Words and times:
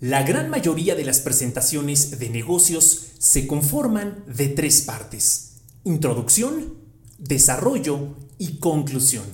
La 0.00 0.22
gran 0.22 0.48
mayoría 0.48 0.94
de 0.94 1.04
las 1.04 1.20
presentaciones 1.20 2.18
de 2.18 2.30
negocios 2.30 3.08
se 3.18 3.46
conforman 3.46 4.24
de 4.26 4.48
tres 4.48 4.80
partes. 4.80 5.56
Introducción, 5.84 6.72
desarrollo 7.18 8.16
y 8.38 8.56
conclusión. 8.60 9.24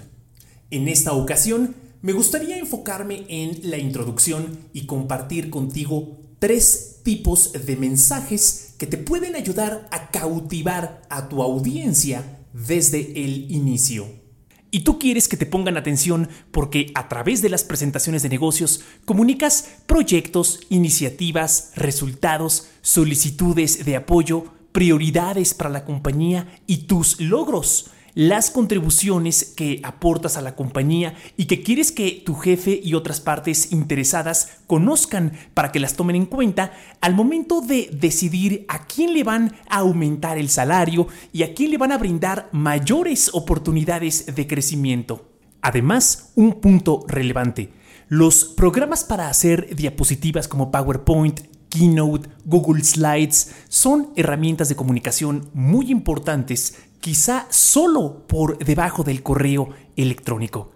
En 0.73 0.89
esta 0.89 1.13
ocasión 1.13 1.77
me 2.03 2.13
gustaría 2.13 2.59
enfocarme 2.59 3.27
en 3.29 3.71
la 3.71 3.79
introducción 3.79 4.59
y 4.73 4.87
compartir 4.87 5.51
contigo 5.51 6.19
tres 6.41 6.97
tipos 7.05 7.53
de 7.53 7.77
mensajes 7.77 8.75
que 8.77 8.89
te 8.89 8.99
pueden 8.99 9.37
ayudar 9.37 9.87
a 9.93 10.11
cautivar 10.11 11.01
a 11.11 11.29
tu 11.29 11.45
audiencia 11.45 12.41
desde 12.53 13.25
el 13.25 13.53
inicio. 13.53 14.26
Y 14.71 14.81
tú 14.81 14.99
quieres 14.99 15.29
que 15.29 15.37
te 15.37 15.47
pongan 15.47 15.77
atención 15.77 16.29
porque 16.51 16.91
a 16.95 17.09
través 17.09 17.41
de 17.43 17.49
las 17.49 17.65
presentaciones 17.65 18.23
de 18.23 18.29
negocios 18.29 18.83
comunicas 19.05 19.77
proyectos, 19.87 20.61
iniciativas, 20.69 21.73
resultados, 21.77 22.69
solicitudes 22.83 23.85
de 23.85 23.97
apoyo, 23.97 24.45
prioridades 24.73 25.55
para 25.55 25.71
la 25.71 25.85
compañía 25.85 26.61
y 26.67 26.87
tus 26.87 27.21
logros 27.21 27.91
las 28.17 28.51
contribuciones 28.51 29.45
que 29.45 29.79
aportas 29.83 30.39
a 30.39 30.41
la 30.41 30.57
compañía 30.57 31.15
y 31.37 31.45
que 31.45 31.63
quieres 31.63 31.93
que 31.93 32.23
tu 32.25 32.35
jefe 32.35 32.81
y 32.83 32.95
otras 32.95 33.21
partes 33.21 33.73
interesadas 33.73 34.57
conozcan 34.67 35.33
para 35.53 35.71
que 35.71 35.81
las 35.81 35.97
tomen 35.97 36.17
en 36.17 36.25
cuenta 36.25 36.73
al 37.03 37.15
momento 37.15 37.61
de 37.61 37.91
decidir 37.93 38.65
a 38.69 38.87
quién 38.87 39.13
le 39.13 39.23
van 39.23 39.55
a 39.69 39.81
aumentar 39.81 40.39
el 40.39 40.49
salario 40.49 41.09
y 41.31 41.43
a 41.43 41.53
quién 41.53 41.71
le 41.71 41.77
van 41.77 41.93
a 41.93 41.99
brindar 41.99 42.49
mayores 42.53 43.29
oportunidades 43.35 44.35
de 44.35 44.47
crecimiento. 44.47 45.29
Además, 45.61 46.33
un 46.37 46.55
punto 46.55 47.05
relevante. 47.07 47.71
Los 48.09 48.47
programas 48.47 49.05
para 49.05 49.29
hacer 49.29 49.77
diapositivas 49.77 50.49
como 50.49 50.71
PowerPoint, 50.71 51.41
Keynote, 51.69 52.31
Google 52.47 52.83
Slides 52.83 53.53
son 53.69 54.09
herramientas 54.17 54.71
de 54.71 54.77
comunicación 54.77 55.51
muy 55.53 55.91
importantes 55.91 56.77
quizá 57.07 57.47
solo 57.51 58.27
por 58.27 58.59
debajo 58.59 59.05
del 59.05 59.23
correo 59.23 59.69
electrónico. 59.95 60.73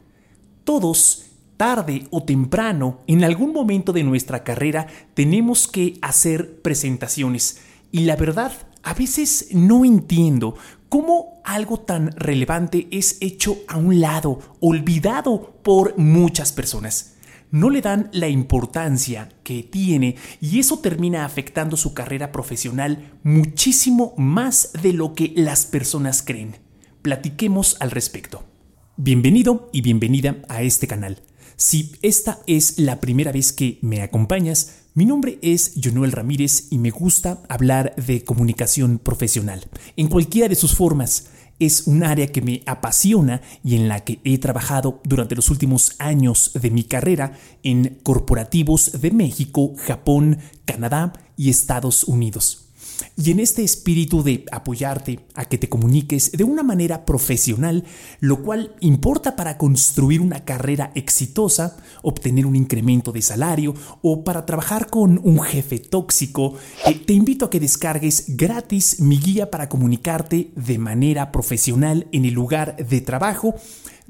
Todos, 0.62 1.25
tarde 1.56 2.06
o 2.12 2.22
temprano, 2.22 3.00
en 3.09 3.25
algún 3.25 3.53
momento 3.53 3.92
de 3.92 4.05
nuestra 4.05 4.45
carrera, 4.45 4.87
tenemos 5.14 5.67
que 5.67 5.98
hacer 6.03 6.62
presentaciones. 6.62 7.62
Y 7.91 8.03
la 8.03 8.14
verdad, 8.14 8.53
a 8.84 8.95
veces 8.95 9.48
no 9.50 9.84
entiendo 9.84 10.55
cómo 10.89 11.41
algo 11.42 11.81
tan 11.81 12.12
relevante 12.12 12.87
es 12.92 13.17
hecho 13.20 13.56
a 13.67 13.77
un 13.77 14.00
lado, 14.00 14.39
olvidado 14.61 15.55
por 15.65 15.98
muchas 15.98 16.53
personas 16.53 17.09
no 17.51 17.70
le 17.70 17.81
dan 17.81 18.09
la 18.12 18.29
importancia 18.29 19.29
que 19.43 19.62
tiene 19.62 20.17
y 20.41 20.59
eso 20.59 20.79
termina 20.79 21.25
afectando 21.25 21.77
su 21.77 21.95
carrera 21.95 22.33
profesional 22.33 23.19
muchísimo 23.23 24.15
más 24.17 24.70
de 24.83 24.93
lo 24.93 25.15
que 25.15 25.33
las 25.37 25.67
personas 25.67 26.23
creen. 26.23 26.56
Platiquemos 27.03 27.77
al 27.81 27.91
respecto. 27.91 28.45
Bienvenido 28.97 29.71
y 29.73 29.81
bienvenida 29.81 30.37
a 30.48 30.62
este 30.62 30.87
canal. 30.87 31.23
Si 31.56 31.93
esta 32.03 32.41
es 32.47 32.78
la 32.78 33.01
primera 33.01 33.33
vez 33.33 33.53
que 33.53 33.78
me 33.83 34.03
acompañas, 34.03 34.81
mi 34.95 35.05
nombre 35.05 35.39
es 35.43 35.75
Jonuel 35.83 36.12
Ramírez 36.12 36.69
y 36.71 36.78
me 36.78 36.91
gusta 36.91 37.43
hablar 37.48 37.95
de 37.97 38.25
comunicación 38.25 38.98
profesional, 38.98 39.69
en 39.97 40.09
cualquiera 40.09 40.48
de 40.48 40.55
sus 40.55 40.75
formas 40.75 41.28
es 41.61 41.86
un 41.86 42.03
área 42.03 42.27
que 42.27 42.42
me 42.42 42.62
apasiona 42.66 43.42
y 43.62 43.77
en 43.77 43.86
la 43.86 44.00
que 44.00 44.19
he 44.25 44.39
trabajado 44.39 45.00
durante 45.05 45.36
los 45.36 45.50
últimos 45.50 45.94
años 45.98 46.50
de 46.55 46.70
mi 46.70 46.83
carrera 46.83 47.34
en 47.62 48.00
corporativos 48.03 49.00
de 49.00 49.11
México, 49.12 49.75
Japón, 49.77 50.38
Canadá 50.64 51.12
y 51.36 51.50
Estados 51.50 52.05
Unidos. 52.05 52.70
Y 53.17 53.31
en 53.31 53.41
este 53.41 53.62
espíritu 53.62 54.23
de 54.23 54.45
apoyarte 54.53 55.20
a 55.34 55.45
que 55.45 55.59
te 55.59 55.69
comuniques 55.69 56.33
de 56.33 56.45
una 56.45 56.62
manera 56.62 57.05
profesional, 57.05 57.84
lo 58.21 58.43
cual 58.43 58.75
importa 58.81 59.37
para 59.37 59.59
construir 59.59 60.21
una 60.21 60.44
carrera 60.44 60.93
exitosa, 60.94 61.77
obtener 62.03 62.47
un 62.47 62.56
incremento 62.56 63.12
de 63.12 63.22
salario 63.22 63.75
o 64.03 64.25
para 64.25 64.47
trabajar 64.47 64.88
con 64.88 65.21
un 65.22 65.41
jefe 65.41 65.78
tóxico, 65.78 66.55
eh, 66.87 66.94
te 66.94 67.12
invito 67.12 67.47
a 67.47 67.50
que 67.50 67.61
descargues 67.61 68.37
gratis 68.37 69.00
mi 69.00 69.19
guía 69.19 69.50
para 69.50 69.69
comunicarte 69.69 70.50
de 70.55 70.78
manera 70.78 71.32
profesional 71.32 72.06
en 72.12 72.25
el 72.25 72.34
lugar 72.34 72.77
de 72.77 73.00
trabajo 73.00 73.55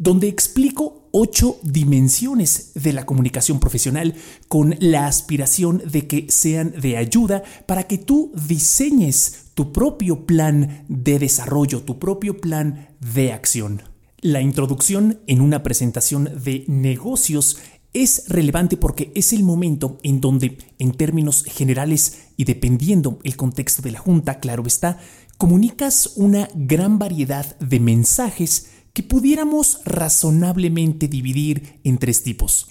donde 0.00 0.28
explico 0.28 0.99
ocho 1.12 1.58
dimensiones 1.62 2.72
de 2.74 2.92
la 2.92 3.06
comunicación 3.06 3.60
profesional 3.60 4.14
con 4.48 4.76
la 4.80 5.06
aspiración 5.06 5.82
de 5.90 6.06
que 6.06 6.26
sean 6.28 6.72
de 6.80 6.96
ayuda 6.96 7.42
para 7.66 7.84
que 7.84 7.98
tú 7.98 8.32
diseñes 8.34 9.46
tu 9.54 9.72
propio 9.72 10.26
plan 10.26 10.84
de 10.88 11.18
desarrollo, 11.18 11.82
tu 11.82 11.98
propio 11.98 12.40
plan 12.40 12.88
de 13.00 13.32
acción. 13.32 13.82
La 14.20 14.40
introducción 14.40 15.20
en 15.26 15.40
una 15.40 15.62
presentación 15.62 16.30
de 16.42 16.64
negocios 16.68 17.58
es 17.92 18.24
relevante 18.28 18.76
porque 18.76 19.10
es 19.14 19.32
el 19.32 19.42
momento 19.42 19.98
en 20.02 20.20
donde, 20.20 20.58
en 20.78 20.92
términos 20.92 21.44
generales 21.44 22.28
y 22.36 22.44
dependiendo 22.44 23.18
el 23.24 23.36
contexto 23.36 23.82
de 23.82 23.90
la 23.92 23.98
junta, 23.98 24.38
claro 24.38 24.62
está, 24.66 24.98
comunicas 25.38 26.12
una 26.16 26.48
gran 26.54 26.98
variedad 26.98 27.58
de 27.58 27.80
mensajes 27.80 28.68
que 28.92 29.02
pudiéramos 29.02 29.80
razonablemente 29.84 31.08
dividir 31.08 31.80
en 31.84 31.98
tres 31.98 32.22
tipos. 32.22 32.68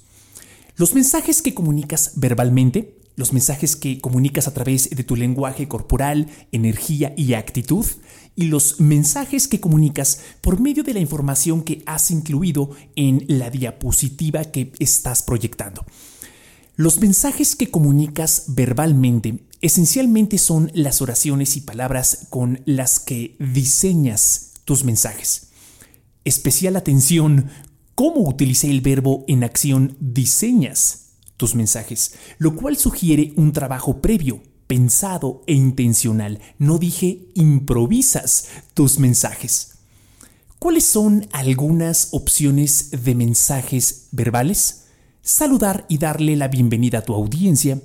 Los 0.75 0.94
mensajes 0.94 1.41
que 1.41 1.53
comunicas 1.53 2.13
verbalmente, 2.16 2.97
los 3.16 3.34
mensajes 3.34 3.75
que 3.75 4.00
comunicas 4.00 4.47
a 4.47 4.53
través 4.53 4.90
de 4.90 5.03
tu 5.03 5.16
lenguaje 5.16 5.68
corporal, 5.68 6.28
energía 6.52 7.13
y 7.18 7.34
actitud, 7.34 7.85
y 8.35 8.46
los 8.46 8.80
mensajes 8.80 9.50
que 9.50 9.59
comunicas 9.59 10.22
por 10.40 10.62
medio 10.62 10.84
de 10.84 10.94
la 10.94 11.02
información 11.02 11.62
que 11.62 11.84
has 11.85 12.12
incluido 12.12 12.72
en 12.96 13.25
la 13.28 13.50
diapositiva 13.50 14.46
que 14.46 14.72
estás 14.80 15.22
proyectando. 15.22 15.86
Los 16.78 17.01
mensajes 17.01 17.57
que 17.57 17.69
comunicas 17.69 18.46
verbalmente 18.47 19.40
esencialmente 19.59 20.38
son 20.38 20.72
las 20.74 21.01
oraciones 21.01 21.57
y 21.57 21.62
palabras 21.62 22.28
con 22.30 22.62
las 22.63 23.01
que 23.01 23.36
diseñas 23.40 24.51
tus 24.63 24.86
mensajes. 24.86 25.49
Especial 26.29 26.75
atención, 26.75 27.50
cómo 27.95 28.22
utilicé 28.22 28.69
el 28.69 28.81
verbo 28.81 29.25
en 29.28 29.44
acción 29.44 29.97
diseñas 30.00 31.13
tus 31.38 31.56
mensajes, 31.56 32.13
lo 32.38 32.56
cual 32.56 32.78
sugiere 32.78 33.34
un 33.35 33.51
trabajo 33.51 34.00
previo, 34.00 34.44
pensado 34.68 35.41
e 35.47 35.56
intencional. 35.56 36.39
No 36.59 36.78
dije 36.78 37.31
improvisas 37.34 38.45
tus 38.75 39.00
mensajes. 39.00 39.79
¿Cuáles 40.59 40.85
son 40.85 41.28
algunas 41.31 42.09
opciones 42.12 42.91
de 42.91 43.16
mensajes 43.16 44.09
verbales? 44.12 44.85
Saludar 45.23 45.88
y 45.89 45.97
darle 45.97 46.35
la 46.35 46.47
bienvenida 46.47 47.00
a 47.00 47.01
tu 47.01 47.16
audiencia, 47.16 47.81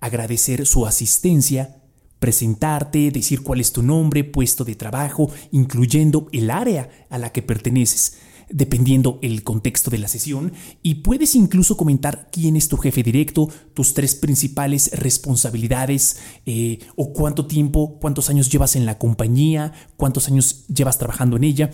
agradecer 0.00 0.66
su 0.66 0.84
asistencia, 0.84 1.82
presentarte, 2.18 3.10
decir 3.10 3.42
cuál 3.42 3.60
es 3.60 3.72
tu 3.72 3.82
nombre, 3.82 4.24
puesto 4.24 4.64
de 4.64 4.74
trabajo, 4.74 5.30
incluyendo 5.52 6.28
el 6.32 6.50
área 6.50 6.88
a 7.10 7.18
la 7.18 7.32
que 7.32 7.42
perteneces, 7.42 8.18
dependiendo 8.48 9.18
el 9.22 9.42
contexto 9.42 9.90
de 9.90 9.98
la 9.98 10.08
sesión, 10.08 10.52
y 10.82 10.96
puedes 10.96 11.34
incluso 11.34 11.76
comentar 11.76 12.28
quién 12.30 12.56
es 12.56 12.68
tu 12.68 12.76
jefe 12.76 13.02
directo, 13.02 13.48
tus 13.74 13.92
tres 13.94 14.14
principales 14.14 14.90
responsabilidades, 14.92 16.18
eh, 16.46 16.78
o 16.94 17.12
cuánto 17.12 17.46
tiempo, 17.46 17.98
cuántos 18.00 18.30
años 18.30 18.50
llevas 18.50 18.76
en 18.76 18.86
la 18.86 18.98
compañía, 18.98 19.72
cuántos 19.96 20.28
años 20.28 20.64
llevas 20.68 20.98
trabajando 20.98 21.36
en 21.36 21.44
ella. 21.44 21.70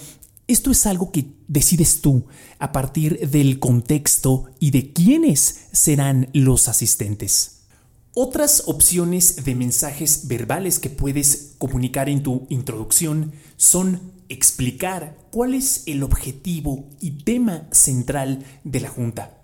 Esto 0.48 0.70
es 0.70 0.86
algo 0.86 1.12
que 1.12 1.26
decides 1.46 2.00
tú 2.00 2.26
a 2.58 2.72
partir 2.72 3.28
del 3.30 3.58
contexto 3.58 4.46
y 4.58 4.70
de 4.70 4.92
quiénes 4.92 5.68
serán 5.72 6.28
los 6.32 6.68
asistentes. 6.68 7.61
Otras 8.14 8.64
opciones 8.66 9.42
de 9.42 9.54
mensajes 9.54 10.28
verbales 10.28 10.78
que 10.78 10.90
puedes 10.90 11.54
comunicar 11.56 12.10
en 12.10 12.22
tu 12.22 12.46
introducción 12.50 13.32
son 13.56 14.12
explicar 14.28 15.16
cuál 15.30 15.54
es 15.54 15.84
el 15.86 16.02
objetivo 16.02 16.90
y 17.00 17.22
tema 17.22 17.68
central 17.70 18.44
de 18.64 18.80
la 18.80 18.90
Junta. 18.90 19.38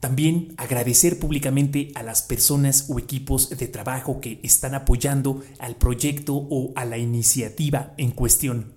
También 0.00 0.54
agradecer 0.56 1.20
públicamente 1.20 1.92
a 1.94 2.02
las 2.02 2.22
personas 2.22 2.86
o 2.88 2.98
equipos 2.98 3.50
de 3.50 3.68
trabajo 3.68 4.20
que 4.20 4.40
están 4.42 4.74
apoyando 4.74 5.44
al 5.60 5.76
proyecto 5.76 6.34
o 6.34 6.72
a 6.74 6.84
la 6.86 6.98
iniciativa 6.98 7.94
en 7.96 8.10
cuestión. 8.10 8.72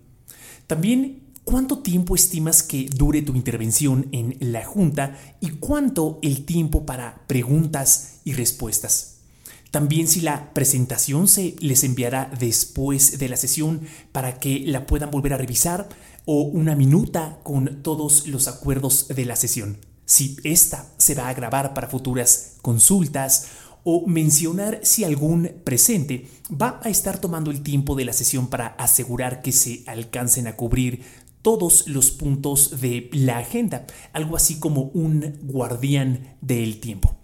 También 0.68 1.24
cuánto 1.44 1.80
tiempo 1.80 2.14
estimas 2.14 2.62
que 2.62 2.86
dure 2.86 3.24
tu 3.24 3.34
intervención 3.34 4.10
en 4.12 4.38
la 4.40 4.64
Junta 4.64 5.18
y 5.42 5.50
cuánto 5.52 6.20
el 6.22 6.46
tiempo 6.46 6.86
para 6.86 7.26
preguntas 7.26 8.20
y 8.26 8.34
respuestas. 8.34 9.13
También 9.74 10.08
si 10.08 10.22
la 10.22 10.54
presentación 10.54 11.28
se 11.28 11.56
les 11.60 11.84
enviará 11.84 12.30
después 12.40 13.18
de 13.18 13.28
la 13.28 13.38
sesión 13.38 13.82
para 14.12 14.38
que 14.38 14.60
la 14.68 14.86
puedan 14.86 15.10
volver 15.10 15.34
a 15.34 15.38
revisar 15.40 15.90
o 16.26 16.44
una 16.44 16.76
minuta 16.76 17.40
con 17.42 17.82
todos 17.82 18.28
los 18.28 18.48
acuerdos 18.48 19.08
de 19.08 19.26
la 19.26 19.36
sesión. 19.36 19.80
Si 20.06 20.38
esta 20.44 20.94
se 20.98 21.16
va 21.16 21.28
a 21.28 21.34
grabar 21.34 21.74
para 21.74 21.88
futuras 21.88 22.58
consultas 22.62 23.48
o 23.84 24.06
mencionar 24.06 24.80
si 24.84 25.06
algún 25.06 25.50
presente 25.64 26.28
va 26.52 26.80
a 26.84 26.90
estar 26.90 27.18
tomando 27.18 27.50
el 27.50 27.64
tiempo 27.64 27.96
de 27.96 28.06
la 28.06 28.14
sesión 28.14 28.52
para 28.52 28.68
asegurar 28.68 29.42
que 29.42 29.52
se 29.52 29.84
alcancen 29.88 30.46
a 30.46 30.56
cubrir 30.56 31.02
todos 31.42 31.88
los 31.88 32.12
puntos 32.12 32.80
de 32.80 33.10
la 33.12 33.40
agenda, 33.40 33.88
algo 34.14 34.36
así 34.36 34.60
como 34.60 34.92
un 34.94 35.40
guardián 35.42 36.38
del 36.42 36.80
tiempo. 36.80 37.18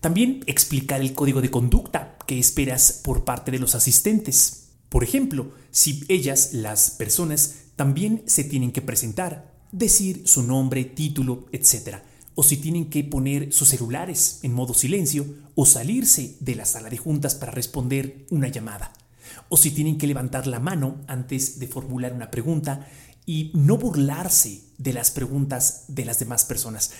También 0.00 0.42
explicar 0.46 1.02
el 1.02 1.12
código 1.12 1.42
de 1.42 1.50
conducta 1.50 2.16
que 2.26 2.38
esperas 2.38 3.00
por 3.04 3.24
parte 3.24 3.50
de 3.50 3.58
los 3.58 3.74
asistentes. 3.74 4.68
Por 4.88 5.04
ejemplo, 5.04 5.52
si 5.70 6.04
ellas, 6.08 6.54
las 6.54 6.90
personas, 6.90 7.56
también 7.76 8.22
se 8.26 8.44
tienen 8.44 8.72
que 8.72 8.82
presentar, 8.82 9.54
decir 9.72 10.22
su 10.26 10.42
nombre, 10.42 10.84
título, 10.84 11.46
etc. 11.52 11.98
O 12.34 12.42
si 12.42 12.56
tienen 12.56 12.88
que 12.88 13.04
poner 13.04 13.52
sus 13.52 13.68
celulares 13.68 14.40
en 14.42 14.54
modo 14.54 14.72
silencio 14.72 15.26
o 15.54 15.66
salirse 15.66 16.36
de 16.40 16.54
la 16.54 16.64
sala 16.64 16.88
de 16.88 16.96
juntas 16.96 17.34
para 17.34 17.52
responder 17.52 18.26
una 18.30 18.48
llamada. 18.48 18.92
O 19.50 19.58
si 19.58 19.70
tienen 19.70 19.98
que 19.98 20.06
levantar 20.06 20.46
la 20.46 20.60
mano 20.60 20.96
antes 21.08 21.58
de 21.58 21.68
formular 21.68 22.14
una 22.14 22.30
pregunta 22.30 22.86
y 23.26 23.52
no 23.54 23.76
burlarse 23.76 24.62
de 24.78 24.92
las 24.92 25.10
preguntas 25.10 25.84
de 25.88 26.04
las 26.04 26.18
demás 26.18 26.44
personas. 26.44 26.92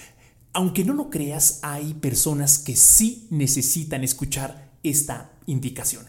Aunque 0.52 0.84
no 0.84 0.94
lo 0.94 1.10
creas, 1.10 1.60
hay 1.62 1.94
personas 1.94 2.58
que 2.58 2.74
sí 2.74 3.28
necesitan 3.30 4.02
escuchar 4.02 4.72
esta 4.82 5.30
indicación. 5.46 6.04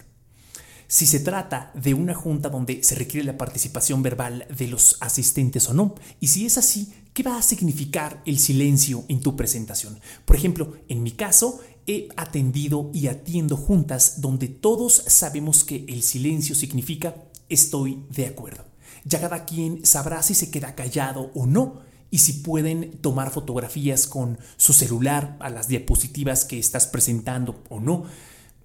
Si 0.88 1.05
se 1.05 1.19
trata 1.19 1.71
de 1.75 1.93
una 1.93 2.15
junta 2.15 2.49
donde 2.49 2.83
se 2.83 2.95
requiere 2.95 3.25
la 3.25 3.38
participación 3.38 4.01
verbal 4.03 4.45
de 4.49 4.67
los 4.67 4.97
asistentes 4.99 5.69
o 5.69 5.73
no, 5.73 5.95
y 6.19 6.27
si 6.27 6.45
es 6.45 6.57
así, 6.57 6.91
¿qué 7.13 7.23
va 7.23 7.38
a 7.38 7.41
significar 7.41 8.21
el 8.25 8.39
silencio 8.39 9.05
en 9.07 9.21
tu 9.21 9.35
presentación? 9.35 9.99
Por 10.25 10.35
ejemplo, 10.35 10.73
en 10.89 11.03
mi 11.03 11.11
caso, 11.11 11.61
he 11.85 12.09
atendido 12.17 12.89
y 12.93 13.07
atiendo 13.07 13.55
juntas 13.55 14.21
donde 14.21 14.47
todos 14.47 15.03
sabemos 15.07 15.63
que 15.63 15.85
el 15.88 16.01
silencio 16.01 16.55
significa 16.55 17.15
estoy 17.47 18.03
de 18.09 18.25
acuerdo. 18.25 18.65
Ya 19.05 19.21
cada 19.21 19.45
quien 19.45 19.85
sabrá 19.85 20.21
si 20.23 20.33
se 20.33 20.51
queda 20.51 20.75
callado 20.75 21.31
o 21.35 21.45
no 21.45 21.90
y 22.11 22.19
si 22.19 22.33
pueden 22.33 22.91
tomar 22.99 23.31
fotografías 23.31 24.05
con 24.05 24.37
su 24.57 24.73
celular 24.73 25.37
a 25.39 25.49
las 25.49 25.69
diapositivas 25.69 26.45
que 26.45 26.59
estás 26.59 26.85
presentando 26.85 27.63
o 27.69 27.79
no. 27.79 28.03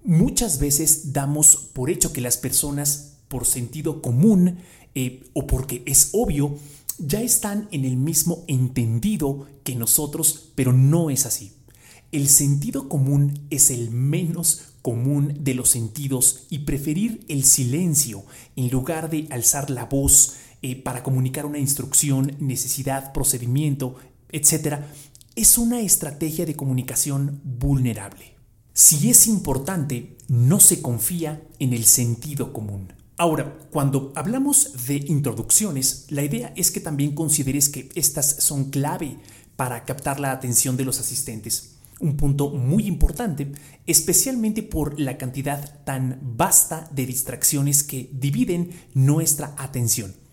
Muchas 0.03 0.59
veces 0.59 1.13
damos 1.13 1.55
por 1.73 1.89
hecho 1.89 2.13
que 2.13 2.21
las 2.21 2.37
personas, 2.37 3.17
por 3.29 3.45
sentido 3.45 4.01
común 4.01 4.59
eh, 4.93 5.23
o 5.33 5.47
porque 5.47 5.81
es 5.85 6.09
obvio, 6.11 6.57
ya 6.99 7.21
están 7.21 7.67
en 7.71 7.85
el 7.85 7.95
mismo 7.95 8.43
entendido 8.47 9.47
que 9.63 9.75
nosotros, 9.75 10.51
pero 10.55 10.73
no 10.73 11.09
es 11.09 11.25
así. 11.25 11.53
El 12.11 12.27
sentido 12.29 12.89
común 12.89 13.47
es 13.49 13.69
el 13.69 13.91
menos 13.91 14.73
común 14.81 15.37
de 15.41 15.53
los 15.53 15.69
sentidos 15.69 16.47
y 16.49 16.59
preferir 16.59 17.25
el 17.27 17.43
silencio 17.43 18.23
en 18.55 18.69
lugar 18.69 19.09
de 19.09 19.27
alzar 19.29 19.69
la 19.69 19.85
voz 19.85 20.35
eh, 20.67 20.75
para 20.75 21.01
comunicar 21.01 21.45
una 21.45 21.59
instrucción, 21.59 22.35
necesidad, 22.39 23.13
procedimiento, 23.13 23.95
etc., 24.29 24.79
es 25.33 25.57
una 25.57 25.79
estrategia 25.79 26.45
de 26.45 26.57
comunicación 26.57 27.39
vulnerable. 27.45 28.35
Si 28.73 29.09
es 29.09 29.27
importante, 29.27 30.17
no 30.27 30.59
se 30.59 30.81
confía 30.81 31.41
en 31.59 31.71
el 31.71 31.85
sentido 31.85 32.51
común. 32.51 32.91
Ahora, 33.15 33.57
cuando 33.71 34.11
hablamos 34.13 34.87
de 34.87 34.97
introducciones, 35.07 36.07
la 36.09 36.23
idea 36.23 36.51
es 36.57 36.69
que 36.69 36.81
también 36.81 37.15
consideres 37.15 37.69
que 37.69 37.87
estas 37.95 38.25
son 38.25 38.69
clave 38.69 39.19
para 39.55 39.85
captar 39.85 40.19
la 40.19 40.33
atención 40.33 40.75
de 40.75 40.83
los 40.83 40.99
asistentes. 40.99 41.77
Un 42.01 42.17
punto 42.17 42.49
muy 42.49 42.87
importante, 42.87 43.53
especialmente 43.85 44.63
por 44.63 44.99
la 44.99 45.17
cantidad 45.17 45.81
tan 45.85 46.19
vasta 46.21 46.89
de 46.91 47.05
distracciones 47.05 47.83
que 47.83 48.09
dividen 48.11 48.71
nuestra 48.93 49.55
atención 49.57 50.26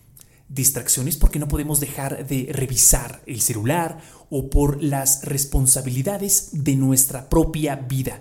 distracciones 0.54 1.16
porque 1.16 1.38
no 1.38 1.48
podemos 1.48 1.80
dejar 1.80 2.26
de 2.26 2.48
revisar 2.52 3.22
el 3.26 3.40
celular 3.40 3.98
o 4.30 4.50
por 4.50 4.82
las 4.82 5.24
responsabilidades 5.24 6.50
de 6.52 6.76
nuestra 6.76 7.28
propia 7.28 7.76
vida. 7.76 8.20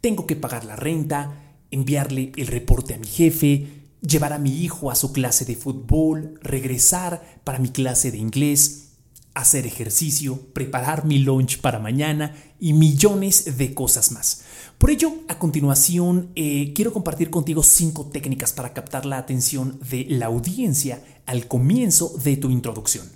Tengo 0.00 0.26
que 0.26 0.36
pagar 0.36 0.64
la 0.64 0.76
renta, 0.76 1.56
enviarle 1.70 2.32
el 2.36 2.46
reporte 2.46 2.94
a 2.94 2.98
mi 2.98 3.06
jefe, 3.06 3.66
llevar 4.00 4.32
a 4.32 4.38
mi 4.38 4.62
hijo 4.62 4.90
a 4.90 4.94
su 4.94 5.12
clase 5.12 5.44
de 5.44 5.56
fútbol, 5.56 6.38
regresar 6.42 7.40
para 7.44 7.58
mi 7.58 7.68
clase 7.68 8.10
de 8.10 8.18
inglés, 8.18 8.89
hacer 9.34 9.66
ejercicio, 9.66 10.40
preparar 10.52 11.04
mi 11.04 11.18
lunch 11.18 11.60
para 11.60 11.78
mañana 11.78 12.34
y 12.58 12.72
millones 12.72 13.56
de 13.56 13.74
cosas 13.74 14.12
más. 14.12 14.42
Por 14.78 14.90
ello, 14.90 15.12
a 15.28 15.38
continuación, 15.38 16.30
eh, 16.34 16.72
quiero 16.74 16.92
compartir 16.92 17.30
contigo 17.30 17.62
cinco 17.62 18.06
técnicas 18.06 18.52
para 18.52 18.72
captar 18.72 19.06
la 19.06 19.18
atención 19.18 19.78
de 19.90 20.06
la 20.08 20.26
audiencia 20.26 21.02
al 21.26 21.46
comienzo 21.46 22.14
de 22.22 22.36
tu 22.36 22.50
introducción. 22.50 23.08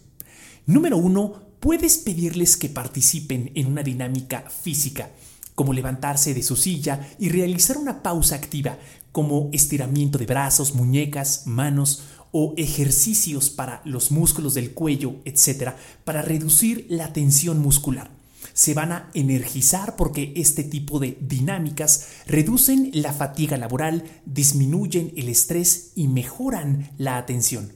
Número 0.67 0.97
uno, 0.97 1.43
puedes 1.61 1.99
pedirles 1.99 2.57
que 2.57 2.69
participen 2.69 3.51
en 3.55 3.67
una 3.67 3.83
dinámica 3.83 4.45
física, 4.51 5.11
como 5.55 5.73
levantarse 5.73 6.35
de 6.35 6.43
su 6.43 6.57
silla 6.57 7.09
y 7.19 7.29
realizar 7.29 7.77
una 7.77 8.03
pausa 8.03 8.35
activa, 8.35 8.79
como 9.13 9.49
estiramiento 9.53 10.19
de 10.19 10.27
brazos, 10.27 10.75
muñecas, 10.75 11.47
manos 11.47 12.03
o 12.37 12.53
ejercicios 12.57 13.49
para 13.49 13.81
los 13.85 14.11
músculos 14.11 14.55
del 14.55 14.73
cuello, 14.73 15.15
etc., 15.25 15.75
para 16.03 16.21
reducir 16.21 16.85
la 16.89 17.13
tensión 17.13 17.61
muscular. 17.61 18.11
Se 18.53 18.75
van 18.75 18.91
a 18.91 19.09
energizar 19.15 19.95
porque 19.95 20.33
este 20.35 20.65
tipo 20.65 20.99
de 20.99 21.17
dinámicas 21.21 22.09
reducen 22.27 22.91
la 22.93 23.13
fatiga 23.13 23.57
laboral, 23.57 24.03
disminuyen 24.27 25.13
el 25.17 25.29
estrés 25.29 25.93
y 25.95 26.09
mejoran 26.09 26.91
la 26.99 27.19
atención. 27.19 27.73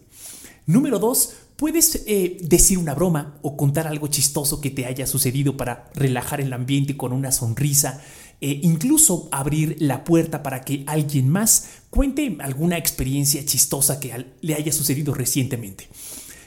Número 0.66 0.98
2. 0.98 1.34
Puedes 1.54 2.02
eh, 2.06 2.38
decir 2.40 2.78
una 2.78 2.94
broma 2.94 3.38
o 3.42 3.56
contar 3.56 3.86
algo 3.86 4.08
chistoso 4.08 4.60
que 4.60 4.70
te 4.70 4.86
haya 4.86 5.06
sucedido 5.06 5.56
para 5.56 5.88
relajar 5.94 6.40
el 6.40 6.52
ambiente 6.52 6.96
con 6.96 7.12
una 7.12 7.30
sonrisa 7.30 8.00
e 8.40 8.60
incluso 8.62 9.28
abrir 9.32 9.76
la 9.80 10.04
puerta 10.04 10.42
para 10.42 10.62
que 10.62 10.84
alguien 10.86 11.28
más 11.28 11.68
cuente 11.90 12.36
alguna 12.40 12.78
experiencia 12.78 13.44
chistosa 13.44 14.00
que 14.00 14.26
le 14.40 14.54
haya 14.54 14.72
sucedido 14.72 15.14
recientemente. 15.14 15.88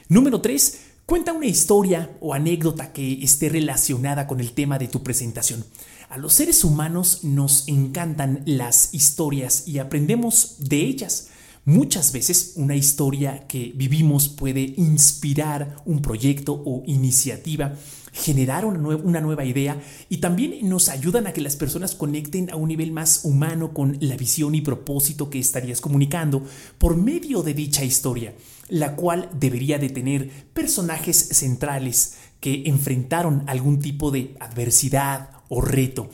Número 0.08 0.40
3. 0.40 0.80
Cuenta 1.06 1.32
una 1.32 1.46
historia 1.46 2.10
o 2.20 2.32
anécdota 2.32 2.92
que 2.92 3.22
esté 3.22 3.48
relacionada 3.48 4.26
con 4.26 4.40
el 4.40 4.52
tema 4.52 4.78
de 4.78 4.88
tu 4.88 5.02
presentación. 5.02 5.64
A 6.08 6.16
los 6.16 6.34
seres 6.34 6.64
humanos 6.64 7.24
nos 7.24 7.66
encantan 7.68 8.42
las 8.46 8.94
historias 8.94 9.66
y 9.66 9.78
aprendemos 9.78 10.56
de 10.58 10.80
ellas. 10.80 11.28
Muchas 11.64 12.12
veces 12.12 12.54
una 12.56 12.74
historia 12.74 13.46
que 13.46 13.72
vivimos 13.76 14.28
puede 14.28 14.74
inspirar 14.76 15.76
un 15.84 16.02
proyecto 16.02 16.60
o 16.64 16.82
iniciativa 16.86 17.76
generar 18.12 18.66
una, 18.66 19.20
nueva 19.20 19.44
idea 19.44 19.80
y 20.08 20.18
también 20.18 20.68
nos 20.68 20.90
ayudan 20.90 21.26
a 21.26 21.32
que 21.32 21.40
las 21.40 21.56
personas 21.56 21.94
conecten 21.94 22.50
a 22.50 22.56
un 22.56 22.68
nivel 22.68 22.92
más 22.92 23.24
humano 23.24 23.72
con 23.72 23.96
la 24.00 24.16
visión 24.16 24.54
y 24.54 24.60
propósito 24.60 25.30
que 25.30 25.38
estarías 25.38 25.80
comunicando 25.80 26.44
por 26.78 26.96
medio 26.96 27.42
de 27.42 27.54
dicha 27.54 27.84
historia, 27.84 28.34
la 28.68 28.96
cual 28.96 29.30
debería 29.38 29.78
de 29.78 29.88
tener 29.88 30.30
personajes 30.52 31.16
centrales 31.16 32.16
que 32.40 32.64
enfrentaron 32.66 33.44
algún 33.46 33.78
tipo 33.78 34.10
de 34.10 34.36
adversidad 34.40 35.30
o 35.48 35.62
reto. 35.62 36.10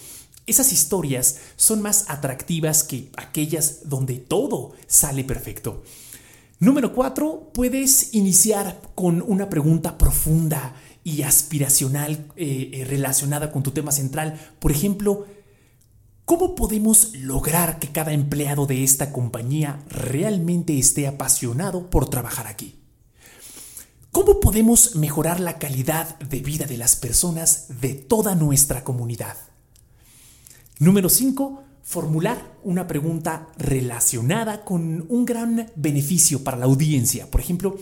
Esas 0.48 0.72
historias 0.72 1.36
son 1.56 1.82
más 1.82 2.06
atractivas 2.08 2.82
que 2.82 3.10
aquellas 3.18 3.80
donde 3.84 4.14
todo 4.14 4.72
sale 4.86 5.22
perfecto. 5.22 5.82
Número 6.58 6.94
4. 6.94 7.50
Puedes 7.52 8.14
iniciar 8.14 8.80
con 8.94 9.22
una 9.22 9.50
pregunta 9.50 9.98
profunda 9.98 10.74
y 11.04 11.20
aspiracional 11.20 12.32
eh, 12.36 12.70
eh, 12.72 12.84
relacionada 12.86 13.52
con 13.52 13.62
tu 13.62 13.72
tema 13.72 13.92
central. 13.92 14.40
Por 14.58 14.72
ejemplo, 14.72 15.26
¿cómo 16.24 16.54
podemos 16.54 17.14
lograr 17.14 17.78
que 17.78 17.92
cada 17.92 18.14
empleado 18.14 18.64
de 18.64 18.84
esta 18.84 19.12
compañía 19.12 19.84
realmente 19.90 20.78
esté 20.78 21.06
apasionado 21.06 21.90
por 21.90 22.08
trabajar 22.08 22.46
aquí? 22.46 22.80
¿Cómo 24.12 24.40
podemos 24.40 24.96
mejorar 24.96 25.40
la 25.40 25.58
calidad 25.58 26.18
de 26.20 26.40
vida 26.40 26.64
de 26.64 26.78
las 26.78 26.96
personas 26.96 27.66
de 27.82 27.92
toda 27.92 28.34
nuestra 28.34 28.82
comunidad? 28.82 29.36
Número 30.78 31.08
5. 31.08 31.64
Formular 31.82 32.58
una 32.62 32.86
pregunta 32.86 33.48
relacionada 33.56 34.64
con 34.64 35.06
un 35.08 35.24
gran 35.24 35.70
beneficio 35.76 36.44
para 36.44 36.58
la 36.58 36.66
audiencia. 36.66 37.30
Por 37.30 37.40
ejemplo, 37.40 37.78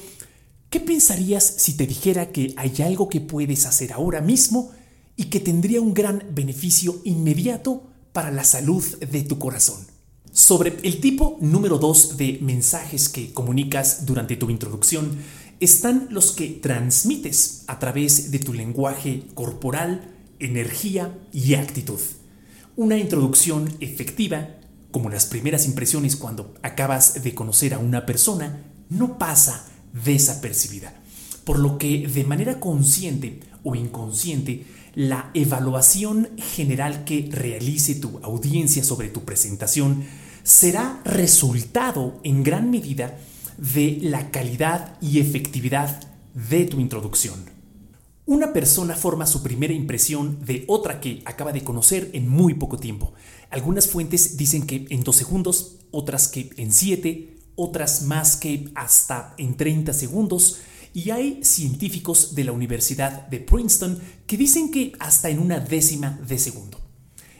¿Qué 0.69 0.81
pensarías 0.81 1.45
si 1.59 1.75
te 1.76 1.87
dijera 1.87 2.33
que 2.33 2.53
hay 2.57 2.83
algo 2.83 3.09
que 3.09 3.21
puedes 3.21 3.67
hacer 3.67 3.93
ahora 3.93 4.21
mismo 4.21 4.73
y 5.17 5.25
que 5.25 5.38
tendría 5.38 5.81
un 5.81 5.95
gran 5.95 6.25
beneficio 6.35 7.00
inmediato 7.05 7.85
para 8.12 8.33
la 8.33 8.43
salud 8.43 8.85
de 8.99 9.23
tu 9.23 9.38
corazón? 9.38 9.87
Sobre 10.33 10.76
el 10.83 11.00
tipo 11.00 11.38
número 11.41 11.79
2 11.79 12.17
de 12.17 12.41
mensajes 12.43 13.09
que 13.09 13.33
comunicas 13.33 14.07
durante 14.07 14.37
tu 14.37 14.50
introducción 14.50 15.17
están 15.61 16.09
los 16.11 16.33
que 16.33 16.49
transmites 16.49 17.62
a 17.69 17.79
través 17.79 18.33
de 18.33 18.41
tu 18.41 18.53
lenguaje 18.53 19.23
corporal, 19.35 20.15
energía 20.41 21.17
y 21.33 21.55
actitud. 21.55 22.00
Una 22.76 22.99
introducción 22.99 23.73
efectiva, 23.80 24.50
como 24.90 25.09
las 25.09 25.25
primeras 25.25 25.64
impresiones 25.64 26.14
cuando 26.14 26.52
acabas 26.62 27.23
de 27.23 27.35
conocer 27.35 27.73
a 27.73 27.78
una 27.78 28.04
persona, 28.04 28.64
no 28.90 29.16
pasa 29.16 29.64
desapercibida. 30.04 30.92
Por 31.45 31.59
lo 31.59 31.78
que 31.78 32.06
de 32.06 32.25
manera 32.25 32.61
consciente 32.61 33.40
o 33.64 33.75
inconsciente, 33.75 34.66
la 34.95 35.30
evaluación 35.33 36.28
general 36.37 37.04
que 37.04 37.30
realice 37.33 37.95
tu 37.95 38.18
audiencia 38.23 38.85
sobre 38.85 39.09
tu 39.09 39.25
presentación 39.25 40.04
será 40.42 41.00
resultado 41.06 42.21
en 42.25 42.42
gran 42.42 42.71
medida 42.71 43.16
de 43.56 44.00
la 44.02 44.30
calidad 44.30 44.99
y 45.00 45.21
efectividad 45.21 45.99
de 46.35 46.66
tu 46.66 46.78
introducción. 46.78 47.56
Una 48.28 48.52
persona 48.52 48.97
forma 48.97 49.25
su 49.25 49.40
primera 49.40 49.73
impresión 49.73 50.45
de 50.45 50.64
otra 50.66 51.00
que 51.00 51.23
acaba 51.26 51.52
de 51.52 51.62
conocer 51.62 52.11
en 52.12 52.28
muy 52.28 52.54
poco 52.54 52.76
tiempo. 52.76 53.14
Algunas 53.50 53.87
fuentes 53.87 54.37
dicen 54.37 54.66
que 54.66 54.85
en 54.90 55.04
dos 55.04 55.14
segundos, 55.14 55.76
otras 55.92 56.26
que 56.26 56.50
en 56.56 56.73
siete, 56.73 57.38
otras 57.54 58.02
más 58.02 58.37
que 58.37 58.73
hasta 58.75 59.33
en 59.38 59.56
30 59.56 59.92
segundos. 59.92 60.59
Y 60.92 61.11
hay 61.11 61.38
científicos 61.45 62.35
de 62.35 62.42
la 62.42 62.50
Universidad 62.50 63.28
de 63.28 63.38
Princeton 63.38 64.00
que 64.26 64.37
dicen 64.37 64.73
que 64.73 64.92
hasta 64.99 65.30
en 65.30 65.38
una 65.38 65.61
décima 65.61 66.18
de 66.26 66.40
segundo. 66.40 66.80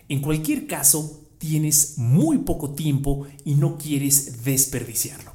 En 0.09 0.21
cualquier 0.21 0.69
caso, 0.69 1.26
tienes 1.38 1.99
muy 1.99 2.38
poco 2.38 2.75
tiempo 2.75 3.26
y 3.45 3.57
no 3.57 3.76
quieres 3.76 4.45
desperdiciarlo. 4.45 5.33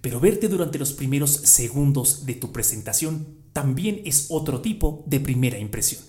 Pero 0.00 0.20
verte 0.20 0.46
durante 0.46 0.78
los 0.78 0.92
primeros 0.92 1.32
segundos 1.32 2.26
de 2.26 2.34
tu 2.34 2.52
presentación 2.52 3.42
también 3.54 4.02
es 4.04 4.26
otro 4.28 4.60
tipo 4.60 5.02
de 5.06 5.20
primera 5.20 5.58
impresión. 5.58 6.02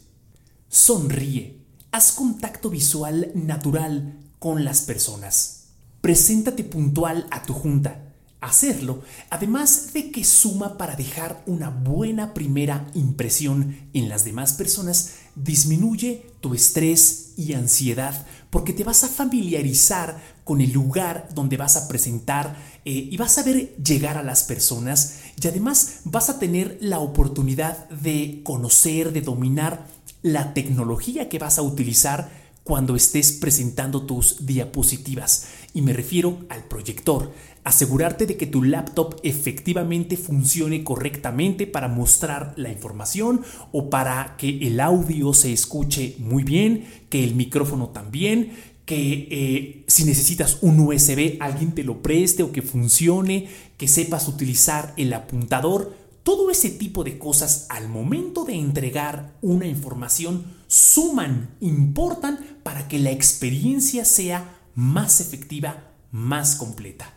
Sonríe, 0.68 1.62
haz 1.92 2.12
contacto 2.12 2.70
visual 2.70 3.32
natural 3.34 4.20
con 4.40 4.66
las 4.66 4.82
personas. 4.82 5.68
Preséntate 6.02 6.66
puntual 6.66 7.28
a 7.32 7.44
tu 7.44 7.54
junta 7.54 8.05
hacerlo, 8.46 9.04
además 9.30 9.94
de 9.94 10.12
que 10.12 10.24
suma 10.24 10.78
para 10.78 10.96
dejar 10.96 11.44
una 11.46 11.70
buena 11.70 12.34
primera 12.34 12.88
impresión 12.94 13.90
en 13.94 14.10
las 14.10 14.24
demás 14.24 14.54
personas, 14.54 15.16
disminuye 15.36 16.32
tu 16.42 16.54
estrés 16.54 17.34
y 17.38 17.54
ansiedad 17.54 18.26
porque 18.50 18.72
te 18.72 18.86
vas 18.86 19.04
a 19.04 19.10
familiarizar 19.10 20.18
con 20.46 20.62
el 20.62 20.72
lugar 20.72 21.28
donde 21.34 21.58
vas 21.58 21.76
a 21.76 21.88
presentar 21.90 22.56
eh, 22.86 23.10
y 23.12 23.18
vas 23.18 23.38
a 23.38 23.44
ver 23.44 23.76
llegar 23.76 24.18
a 24.18 24.24
las 24.24 24.44
personas 24.44 25.16
y 25.42 25.48
además 25.48 26.00
vas 26.06 26.30
a 26.30 26.40
tener 26.40 26.78
la 26.80 27.00
oportunidad 27.00 27.90
de 27.90 28.42
conocer, 28.44 29.12
de 29.12 29.22
dominar 29.22 29.88
la 30.22 30.54
tecnología 30.54 31.28
que 31.28 31.40
vas 31.40 31.58
a 31.58 31.64
utilizar 31.64 32.45
cuando 32.66 32.96
estés 32.96 33.32
presentando 33.32 34.02
tus 34.02 34.44
diapositivas. 34.48 35.46
Y 35.76 35.84
me 35.84 35.94
refiero 35.94 36.40
al 36.50 36.64
proyector. 36.64 37.32
Asegurarte 37.64 38.26
de 38.26 38.38
que 38.38 38.48
tu 38.48 38.64
laptop 38.64 39.20
efectivamente 39.22 40.18
funcione 40.18 40.84
correctamente 40.84 41.68
para 41.68 41.88
mostrar 41.88 42.54
la 42.58 42.72
información 42.72 43.44
o 43.72 43.92
para 43.92 44.36
que 44.38 44.68
el 44.68 44.80
audio 44.80 45.32
se 45.34 45.54
escuche 45.54 46.16
muy 46.18 46.44
bien, 46.44 46.86
que 47.10 47.24
el 47.24 47.36
micrófono 47.36 47.90
también, 47.90 48.54
que 48.86 49.28
eh, 49.30 49.84
si 49.86 50.04
necesitas 50.04 50.58
un 50.62 50.80
USB 50.80 51.38
alguien 51.40 51.76
te 51.76 51.84
lo 51.84 52.02
preste 52.02 52.42
o 52.42 52.52
que 52.52 52.64
funcione, 52.64 53.48
que 53.78 53.88
sepas 53.88 54.28
utilizar 54.28 54.96
el 54.98 55.14
apuntador 55.14 55.94
todo 56.26 56.50
ese 56.50 56.72
tipo 56.72 57.04
de 57.04 57.20
cosas 57.20 57.68
al 57.70 57.88
momento 57.88 58.46
de 58.46 58.56
entregar 58.56 59.36
una 59.44 59.68
información 59.68 60.44
suman, 60.76 61.56
importan 61.62 62.60
para 62.62 62.90
que 62.90 63.00
la 63.00 63.12
experiencia 63.12 64.04
sea 64.04 64.60
más 64.76 65.22
efectiva, 65.22 65.94
más 66.12 66.58
completa. 66.58 67.14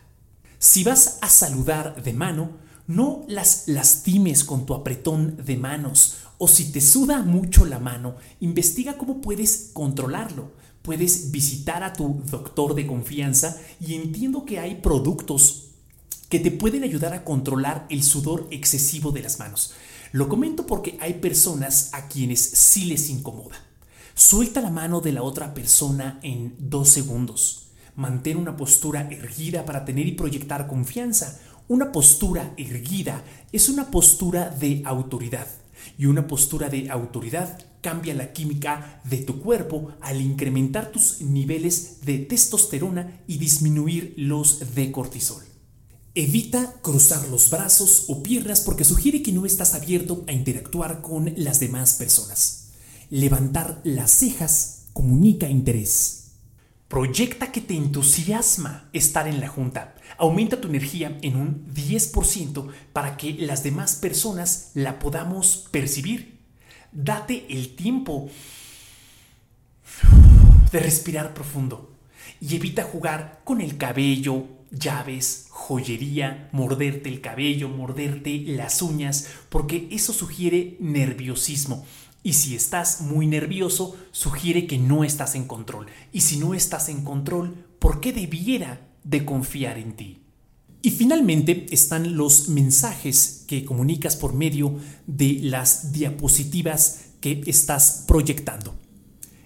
Si 0.59 0.85
vas 0.85 1.17
a 1.21 1.27
saludar 1.27 2.01
de 2.01 2.13
mano, 2.13 2.51
no 2.87 3.25
las 3.27 3.67
lastimes 3.67 4.45
con 4.45 4.65
tu 4.65 4.73
apretón 4.73 5.43
de 5.43 5.57
manos 5.57 6.19
o 6.37 6.47
si 6.47 6.71
te 6.71 6.79
suda 6.79 7.21
mucho 7.21 7.65
la 7.65 7.79
mano, 7.79 8.15
investiga 8.39 8.97
cómo 8.97 9.19
puedes 9.19 9.71
controlarlo. 9.73 10.53
Puedes 10.81 11.31
visitar 11.31 11.83
a 11.83 11.91
tu 11.91 12.23
doctor 12.31 12.75
de 12.75 12.87
confianza 12.87 13.57
y 13.81 13.95
entiendo 13.95 14.45
que 14.45 14.59
hay 14.59 14.75
productos 14.75 15.71
que 16.29 16.39
te 16.39 16.51
pueden 16.51 16.85
ayudar 16.85 17.13
a 17.13 17.25
controlar 17.25 17.85
el 17.89 18.03
sudor 18.03 18.47
excesivo 18.51 19.11
de 19.11 19.23
las 19.23 19.37
manos. 19.37 19.73
Lo 20.11 20.27
comento 20.27 20.65
porque 20.65 20.97
hay 20.99 21.15
personas 21.15 21.89
a 21.93 22.07
quienes 22.07 22.39
sí 22.39 22.85
les 22.85 23.09
incomoda. 23.09 23.63
Suelta 24.15 24.59
la 24.59 24.71
mano 24.71 25.01
de 25.01 25.11
la 25.11 25.21
otra 25.21 25.53
persona 25.53 26.19
en 26.23 26.55
dos 26.57 26.89
segundos. 26.89 27.67
Mantén 27.95 28.37
una 28.37 28.57
postura 28.57 29.07
erguida 29.11 29.65
para 29.65 29.85
tener 29.85 30.07
y 30.07 30.13
proyectar 30.13 30.67
confianza. 30.67 31.39
Una 31.67 31.91
postura 31.91 32.53
erguida 32.57 33.23
es 33.51 33.69
una 33.69 33.91
postura 33.91 34.49
de 34.49 34.81
autoridad. 34.83 35.47
Y 35.97 36.07
una 36.07 36.25
postura 36.25 36.69
de 36.69 36.89
autoridad 36.89 37.59
cambia 37.81 38.15
la 38.15 38.33
química 38.33 39.01
de 39.03 39.17
tu 39.17 39.39
cuerpo 39.39 39.91
al 40.01 40.21
incrementar 40.21 40.91
tus 40.91 41.21
niveles 41.21 41.99
de 42.03 42.17
testosterona 42.17 43.21
y 43.27 43.37
disminuir 43.37 44.15
los 44.17 44.73
de 44.73 44.91
cortisol. 44.91 45.48
Evita 46.15 46.73
cruzar 46.81 47.27
los 47.27 47.51
brazos 47.51 48.05
o 48.07 48.23
piernas 48.23 48.61
porque 48.61 48.83
sugiere 48.83 49.21
que 49.21 49.31
no 49.31 49.45
estás 49.45 49.75
abierto 49.75 50.23
a 50.27 50.31
interactuar 50.31 51.01
con 51.01 51.33
las 51.37 51.59
demás 51.59 51.93
personas. 51.93 52.69
Levantar 53.11 53.79
las 53.83 54.09
cejas 54.11 54.85
comunica 54.93 55.47
interés. 55.47 56.31
Proyecta 56.87 57.51
que 57.51 57.61
te 57.61 57.75
entusiasma 57.75 58.89
estar 58.91 59.27
en 59.27 59.39
la 59.39 59.47
junta. 59.47 59.95
Aumenta 60.17 60.59
tu 60.59 60.67
energía 60.67 61.19
en 61.21 61.35
un 61.35 61.67
10% 61.75 62.67
para 62.91 63.15
que 63.15 63.33
las 63.33 63.61
demás 63.61 63.95
personas 63.95 64.71
la 64.73 64.97
podamos 64.97 65.67
percibir. 65.69 66.39
Date 66.91 67.45
el 67.49 67.75
tiempo 67.75 68.29
de 70.71 70.79
respirar 70.79 71.35
profundo 71.35 71.93
y 72.41 72.55
evita 72.55 72.83
jugar 72.83 73.41
con 73.43 73.61
el 73.61 73.77
cabello, 73.77 74.45
llaves, 74.71 75.48
joyería, 75.69 76.49
morderte 76.51 77.09
el 77.09 77.21
cabello, 77.21 77.69
morderte 77.69 78.43
las 78.47 78.81
uñas, 78.81 79.27
porque 79.49 79.87
eso 79.91 80.13
sugiere 80.13 80.77
nerviosismo. 80.79 81.85
Y 82.23 82.33
si 82.33 82.55
estás 82.55 83.01
muy 83.01 83.27
nervioso, 83.27 83.95
sugiere 84.11 84.65
que 84.65 84.79
no 84.79 85.03
estás 85.03 85.35
en 85.35 85.45
control. 85.45 85.85
Y 86.11 86.21
si 86.21 86.37
no 86.37 86.55
estás 86.55 86.89
en 86.89 87.03
control, 87.03 87.67
¿por 87.77 88.01
qué 88.01 88.11
debiera 88.11 88.81
de 89.03 89.23
confiar 89.25 89.77
en 89.77 89.93
ti? 89.93 90.23
Y 90.81 90.89
finalmente 90.89 91.67
están 91.69 92.17
los 92.17 92.49
mensajes 92.49 93.43
que 93.45 93.63
comunicas 93.63 94.15
por 94.15 94.33
medio 94.33 94.75
de 95.05 95.37
las 95.43 95.91
diapositivas 95.91 97.09
que 97.21 97.43
estás 97.45 98.05
proyectando. 98.07 98.73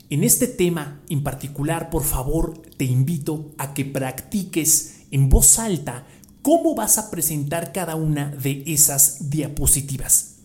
En 0.10 0.24
este 0.24 0.48
tema 0.48 1.01
en 1.10 1.22
particular, 1.22 1.89
por 1.89 2.03
favor, 2.03 2.62
te 2.77 2.86
invito 2.86 3.51
a 3.58 3.74
que 3.74 3.84
practiques 3.84 4.93
en 5.13 5.29
voz 5.29 5.60
alta 5.60 6.05
cómo 6.41 6.74
vas 6.74 6.98
a 6.98 7.12
presentar 7.12 7.72
cada 7.72 7.96
una 7.96 8.32
de 8.32 8.63
esas 8.65 9.29
diapositivas. 9.29 10.38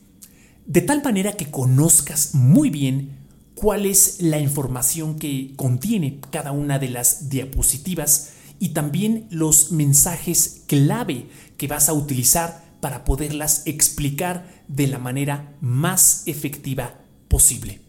De 0.66 0.82
tal 0.82 1.02
manera 1.02 1.32
que 1.32 1.50
conozcas 1.50 2.34
muy 2.34 2.68
bien 2.68 3.16
cuál 3.54 3.86
es 3.86 4.20
la 4.20 4.38
información 4.38 5.18
que 5.18 5.54
contiene 5.56 6.20
cada 6.30 6.52
una 6.52 6.78
de 6.78 6.90
las 6.90 7.30
diapositivas 7.30 8.32
y 8.60 8.68
también 8.68 9.26
los 9.30 9.72
mensajes 9.72 10.64
clave 10.66 11.28
que 11.56 11.66
vas 11.66 11.88
a 11.88 11.94
utilizar 11.94 12.62
para 12.80 13.04
poderlas 13.04 13.62
explicar 13.64 14.64
de 14.68 14.86
la 14.86 14.98
manera 14.98 15.56
más 15.62 16.24
efectiva 16.26 17.00
posible. 17.28 17.80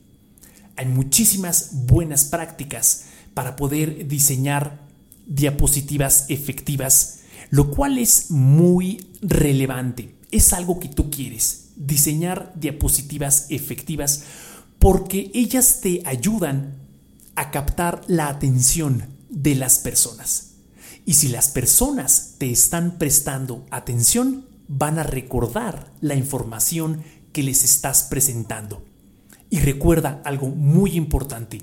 Hay 0.78 0.86
muchísimas 0.86 1.72
buenas 1.86 2.24
prácticas 2.24 3.04
para 3.34 3.58
poder 3.58 4.08
diseñar 4.08 4.89
diapositivas 5.30 6.26
efectivas, 6.28 7.20
lo 7.52 7.72
cual 7.72 7.98
es 7.98 8.30
muy 8.32 9.08
relevante. 9.22 10.16
Es 10.32 10.52
algo 10.54 10.80
que 10.80 10.90
tú 10.90 11.10
quieres, 11.10 11.70
diseñar 11.78 12.52
diapositivas 12.56 13.46
efectivas, 13.50 14.24
porque 14.80 15.32
ellas 15.34 15.80
te 15.82 16.02
ayudan 16.06 16.78
a 17.36 17.52
captar 17.52 18.02
la 18.08 18.28
atención 18.28 19.06
de 19.30 19.56
las 19.56 19.80
personas. 19.80 20.56
Y 21.06 21.14
si 21.14 21.30
las 21.30 21.48
personas 21.48 22.36
te 22.38 22.52
están 22.52 22.98
prestando 22.98 23.66
atención, 23.72 24.46
van 24.68 25.00
a 25.00 25.04
recordar 25.04 25.92
la 26.02 26.16
información 26.16 27.04
que 27.32 27.44
les 27.44 27.64
estás 27.64 28.04
presentando. 28.04 28.84
Y 29.50 29.60
recuerda 29.60 30.22
algo 30.26 30.50
muy 30.50 30.92
importante, 30.92 31.62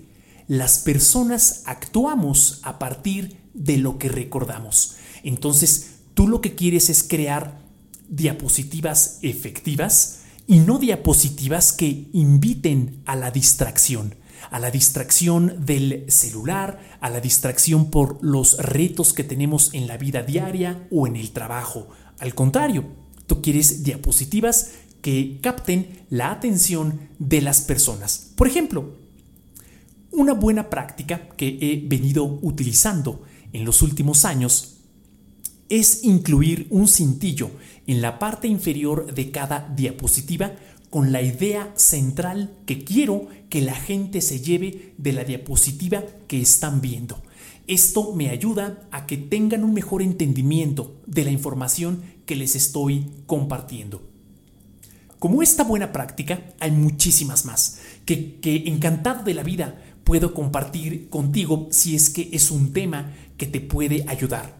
las 0.49 0.79
personas 0.79 1.62
actuamos 1.67 2.61
a 2.62 2.79
partir 2.79 3.38
de 3.55 3.79
lo 3.79 3.99
que 3.99 4.09
recordamos. 4.09 4.97
Entonces, 5.23 5.97
tú 6.15 6.29
lo 6.29 6.41
que 6.41 6.55
quieres 6.55 6.91
es 6.91 7.03
crear 7.03 7.61
diapositivas 8.09 9.19
efectivas 9.23 10.21
y 10.47 10.59
no 10.59 10.79
diapositivas 10.79 11.73
que 11.73 12.09
inviten 12.12 13.03
a 13.07 13.17
la 13.17 13.31
distracción. 13.31 14.15
a 14.50 14.61
la 14.61 14.71
distracción 14.71 15.65
del 15.67 16.05
celular, 16.09 16.79
a 17.00 17.11
la 17.11 17.21
distracción 17.21 17.91
por 17.91 18.23
los 18.23 18.59
retos 18.59 19.12
que 19.12 19.25
tenemos 19.25 19.75
en 19.75 19.88
la 19.88 19.97
vida 19.97 20.23
diaria 20.23 20.87
o 20.93 21.09
en 21.09 21.17
el 21.17 21.33
trabajo. 21.33 21.88
Al 22.19 22.35
contrario, 22.35 22.85
tú 23.26 23.43
quieres 23.43 23.83
diapositivas 23.83 24.73
que 25.03 25.41
capten 25.43 26.05
la 26.11 26.31
atención 26.31 27.09
de 27.19 27.41
las 27.41 27.61
personas. 27.61 28.31
Por 28.37 28.47
ejemplo, 28.47 28.95
una 30.16 30.32
buena 30.32 30.70
práctica 30.70 31.28
que 31.37 31.58
he 31.61 31.87
venido 31.87 32.25
utilizando 32.25 33.23
en 33.52 33.64
los 33.64 33.82
últimos 33.82 34.25
años 34.25 34.78
es 35.68 36.04
incluir 36.04 36.66
un 36.70 36.88
cintillo 36.88 37.50
en 37.87 38.00
la 38.00 38.18
parte 38.18 38.49
inferior 38.49 39.14
de 39.14 39.30
cada 39.30 39.68
diapositiva 39.76 40.52
con 40.88 41.12
la 41.12 41.20
idea 41.20 41.73
central 41.76 42.56
que 42.64 42.82
quiero 42.82 43.28
que 43.50 43.61
la 43.61 43.75
gente 43.75 44.23
se 44.23 44.40
lleve 44.40 44.94
de 44.96 45.12
la 45.12 45.25
diapositiva 45.25 46.02
que 46.26 46.40
están 46.40 46.80
viendo. 46.80 47.23
Esto 47.66 48.14
me 48.14 48.30
ayuda 48.30 48.88
a 48.92 49.06
que 49.06 49.18
tengan 49.18 49.64
un 49.64 49.75
mejor 49.75 50.00
entendimiento 50.00 50.96
de 51.06 51.25
la 51.25 51.30
información 51.30 52.02
que 52.25 52.37
les 52.37 52.56
estoy 52.56 53.06
compartiendo. 53.26 54.02
Como 55.18 55.42
esta 55.42 55.64
buena 55.64 55.92
práctica, 55.92 56.54
hay 56.61 56.70
muchísimas 56.70 57.44
más 57.44 57.80
que, 58.04 58.37
que 58.37 58.68
encantado 58.68 59.25
de 59.25 59.35
la 59.35 59.42
vida 59.42 59.82
puedo 60.07 60.35
compartir 60.35 61.11
contigo 61.11 61.67
si 61.73 61.97
es 61.97 62.11
que 62.11 62.31
es 62.33 62.53
un 62.53 62.73
tema 62.73 63.13
que 63.37 63.47
te 63.47 63.61
puede 63.61 64.05
ayudar. 64.07 64.57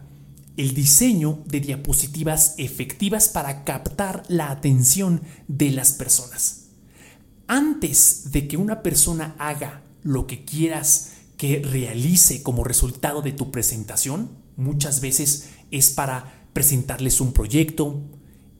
El 0.57 0.73
diseño 0.73 1.41
de 1.45 1.61
diapositivas 1.61 2.55
efectivas 2.57 3.29
para 3.29 3.63
captar 3.63 4.23
la 4.27 4.51
atención 4.51 5.21
de 5.47 5.71
las 5.71 5.93
personas. 5.93 6.65
Antes 7.47 8.33
de 8.33 8.49
que 8.49 8.57
una 8.57 8.83
persona 8.83 9.35
haga 9.39 9.83
lo 10.03 10.27
que 10.27 10.43
quieras 10.43 11.13
que 11.37 11.59
realice 11.59 12.43
como 12.43 12.65
resultado 12.65 13.21
de 13.21 13.31
tu 13.31 13.49
presentación, 13.49 14.31
muchas 14.57 14.99
veces 14.99 15.47
es 15.71 15.91
para 15.91 16.49
presentarles 16.51 17.21
un 17.21 17.31
proyecto, 17.31 18.01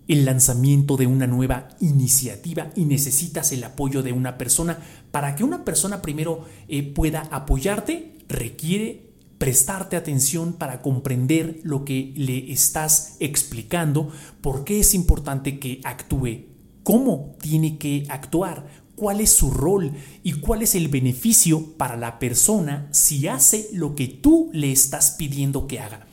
el 0.07 0.25
lanzamiento 0.25 0.97
de 0.97 1.07
una 1.07 1.27
nueva 1.27 1.69
iniciativa 1.79 2.71
y 2.75 2.85
necesitas 2.85 3.51
el 3.51 3.63
apoyo 3.63 4.03
de 4.03 4.13
una 4.13 4.37
persona. 4.37 4.79
Para 5.11 5.35
que 5.35 5.43
una 5.43 5.65
persona 5.65 6.01
primero 6.01 6.45
eh, 6.67 6.83
pueda 6.83 7.21
apoyarte, 7.31 8.17
requiere 8.27 9.07
prestarte 9.37 9.95
atención 9.95 10.53
para 10.53 10.81
comprender 10.81 11.59
lo 11.63 11.85
que 11.85 12.13
le 12.15 12.51
estás 12.51 13.17
explicando, 13.19 14.11
por 14.41 14.63
qué 14.63 14.79
es 14.79 14.93
importante 14.95 15.59
que 15.59 15.81
actúe, 15.83 16.45
cómo 16.83 17.35
tiene 17.39 17.77
que 17.77 18.05
actuar, 18.09 18.67
cuál 18.95 19.21
es 19.21 19.31
su 19.31 19.51
rol 19.51 19.91
y 20.23 20.33
cuál 20.33 20.63
es 20.63 20.73
el 20.73 20.87
beneficio 20.87 21.77
para 21.77 21.97
la 21.97 22.17
persona 22.17 22.87
si 22.91 23.27
hace 23.27 23.69
lo 23.73 23.93
que 23.93 24.07
tú 24.07 24.49
le 24.53 24.71
estás 24.71 25.11
pidiendo 25.11 25.67
que 25.67 25.79
haga. 25.79 26.07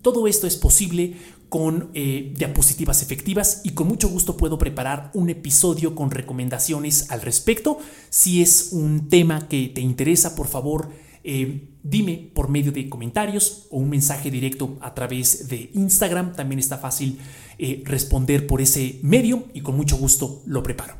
Todo 0.00 0.28
esto 0.28 0.46
es 0.46 0.56
posible 0.56 1.16
con 1.50 1.90
eh, 1.94 2.32
diapositivas 2.36 3.02
efectivas 3.02 3.60
y 3.64 3.70
con 3.70 3.88
mucho 3.88 4.08
gusto 4.08 4.36
puedo 4.36 4.56
preparar 4.56 5.10
un 5.14 5.30
episodio 5.30 5.96
con 5.96 6.12
recomendaciones 6.12 7.10
al 7.10 7.22
respecto. 7.22 7.78
Si 8.08 8.40
es 8.40 8.68
un 8.70 9.08
tema 9.08 9.48
que 9.48 9.68
te 9.68 9.80
interesa, 9.80 10.36
por 10.36 10.46
favor, 10.46 10.90
eh, 11.24 11.68
dime 11.82 12.30
por 12.34 12.48
medio 12.48 12.70
de 12.70 12.88
comentarios 12.88 13.66
o 13.70 13.78
un 13.78 13.90
mensaje 13.90 14.30
directo 14.30 14.78
a 14.80 14.94
través 14.94 15.48
de 15.48 15.70
Instagram. 15.74 16.36
También 16.36 16.60
está 16.60 16.78
fácil 16.78 17.18
eh, 17.58 17.82
responder 17.84 18.46
por 18.46 18.60
ese 18.60 19.00
medio 19.02 19.44
y 19.52 19.60
con 19.60 19.76
mucho 19.76 19.96
gusto 19.96 20.42
lo 20.46 20.62
preparo. 20.62 20.94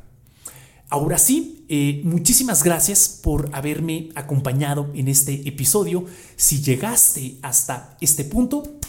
Ahora 0.89 1.19
sí, 1.19 1.65
muchísimas 2.03 2.65
gracias 2.65 3.21
por 3.23 3.51
haberme 3.53 4.09
acompañado 4.17 4.91
en 4.95 5.07
este 5.07 5.49
episodio. 5.49 6.05
Si 6.35 6.61
llegaste 6.61 7.37
hasta 7.43 7.97
este 8.01 8.25
punto, 8.25 8.80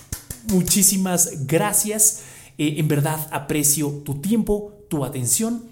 muchísimas 0.49 1.47
gracias. 1.47 2.21
Eh, 2.57 2.75
en 2.77 2.87
verdad 2.87 3.27
aprecio 3.31 3.89
tu 4.05 4.21
tiempo, 4.21 4.85
tu 4.89 5.03
atención. 5.05 5.63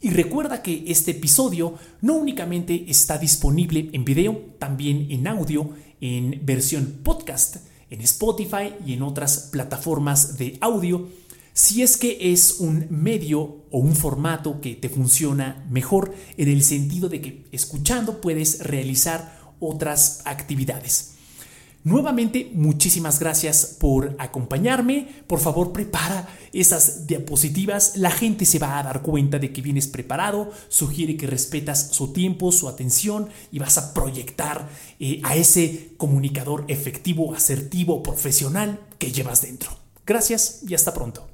Y 0.00 0.10
recuerda 0.10 0.62
que 0.62 0.84
este 0.88 1.12
episodio 1.12 1.74
no 2.00 2.14
únicamente 2.14 2.86
está 2.88 3.18
disponible 3.18 3.88
en 3.92 4.04
video, 4.04 4.56
también 4.58 5.06
en 5.10 5.28
audio, 5.28 5.70
en 6.00 6.40
versión 6.44 7.00
podcast, 7.04 7.58
en 7.88 8.00
Spotify 8.00 8.74
y 8.84 8.94
en 8.94 9.02
otras 9.02 9.50
plataformas 9.52 10.38
de 10.38 10.58
audio. 10.60 11.08
Si 11.52 11.82
es 11.82 11.96
que 11.96 12.32
es 12.32 12.56
un 12.58 12.86
medio 12.90 13.66
o 13.70 13.78
un 13.78 13.94
formato 13.94 14.60
que 14.60 14.74
te 14.74 14.88
funciona 14.88 15.64
mejor 15.70 16.12
en 16.36 16.48
el 16.48 16.64
sentido 16.64 17.08
de 17.08 17.20
que 17.20 17.44
escuchando 17.52 18.20
puedes 18.20 18.58
realizar 18.60 19.40
otras 19.60 20.22
actividades. 20.24 21.11
Nuevamente, 21.84 22.50
muchísimas 22.54 23.18
gracias 23.18 23.76
por 23.80 24.14
acompañarme. 24.18 25.08
Por 25.26 25.40
favor, 25.40 25.72
prepara 25.72 26.28
esas 26.52 27.08
diapositivas. 27.08 27.96
La 27.96 28.12
gente 28.12 28.44
se 28.44 28.60
va 28.60 28.78
a 28.78 28.82
dar 28.84 29.02
cuenta 29.02 29.40
de 29.40 29.52
que 29.52 29.62
vienes 29.62 29.88
preparado. 29.88 30.52
Sugiere 30.68 31.16
que 31.16 31.26
respetas 31.26 31.88
su 31.90 32.12
tiempo, 32.12 32.52
su 32.52 32.68
atención 32.68 33.30
y 33.50 33.58
vas 33.58 33.78
a 33.78 33.94
proyectar 33.94 34.68
eh, 35.00 35.20
a 35.24 35.34
ese 35.34 35.94
comunicador 35.96 36.64
efectivo, 36.68 37.34
asertivo, 37.34 38.00
profesional 38.02 38.78
que 38.98 39.10
llevas 39.10 39.42
dentro. 39.42 39.70
Gracias 40.06 40.60
y 40.68 40.74
hasta 40.74 40.94
pronto. 40.94 41.31